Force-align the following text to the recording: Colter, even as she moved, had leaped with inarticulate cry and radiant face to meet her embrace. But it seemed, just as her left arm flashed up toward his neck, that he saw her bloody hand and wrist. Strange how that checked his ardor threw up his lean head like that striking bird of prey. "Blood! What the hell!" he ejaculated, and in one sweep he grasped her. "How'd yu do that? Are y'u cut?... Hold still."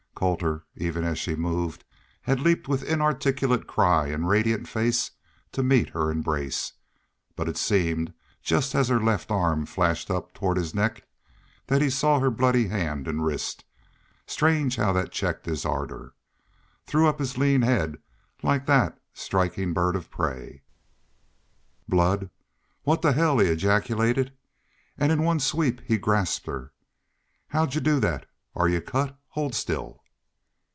Colter, 0.21 0.65
even 0.75 1.03
as 1.03 1.17
she 1.17 1.35
moved, 1.35 1.83
had 2.21 2.39
leaped 2.39 2.67
with 2.67 2.83
inarticulate 2.83 3.65
cry 3.65 4.05
and 4.09 4.27
radiant 4.27 4.67
face 4.67 5.09
to 5.51 5.63
meet 5.63 5.89
her 5.89 6.11
embrace. 6.11 6.73
But 7.35 7.49
it 7.49 7.57
seemed, 7.57 8.13
just 8.43 8.75
as 8.75 8.89
her 8.89 8.99
left 8.99 9.31
arm 9.31 9.65
flashed 9.65 10.11
up 10.11 10.31
toward 10.35 10.57
his 10.57 10.75
neck, 10.75 11.05
that 11.65 11.81
he 11.81 11.89
saw 11.89 12.19
her 12.19 12.29
bloody 12.29 12.67
hand 12.67 13.07
and 13.07 13.25
wrist. 13.25 13.65
Strange 14.27 14.75
how 14.75 14.93
that 14.93 15.11
checked 15.11 15.47
his 15.47 15.65
ardor 15.65 16.13
threw 16.85 17.07
up 17.07 17.17
his 17.17 17.39
lean 17.39 17.63
head 17.63 17.97
like 18.43 18.67
that 18.67 18.99
striking 19.15 19.73
bird 19.73 19.95
of 19.95 20.11
prey. 20.11 20.61
"Blood! 21.89 22.29
What 22.83 23.01
the 23.01 23.13
hell!" 23.13 23.39
he 23.39 23.47
ejaculated, 23.47 24.33
and 24.99 25.11
in 25.11 25.23
one 25.23 25.39
sweep 25.39 25.81
he 25.83 25.97
grasped 25.97 26.45
her. 26.45 26.73
"How'd 27.47 27.73
yu 27.73 27.81
do 27.81 27.99
that? 28.01 28.27
Are 28.55 28.69
y'u 28.69 28.81
cut?... 28.81 29.17
Hold 29.29 29.55
still." 29.55 29.97